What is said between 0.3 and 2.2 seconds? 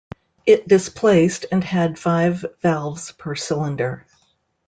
It displaced and had